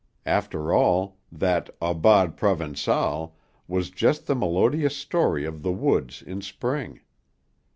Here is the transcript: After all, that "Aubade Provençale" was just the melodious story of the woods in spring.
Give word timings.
After 0.25 0.73
all, 0.73 1.19
that 1.31 1.69
"Aubade 1.79 2.35
Provençale" 2.35 3.33
was 3.67 3.91
just 3.91 4.25
the 4.25 4.33
melodious 4.33 4.97
story 4.97 5.45
of 5.45 5.61
the 5.61 5.71
woods 5.71 6.23
in 6.23 6.41
spring. 6.41 7.01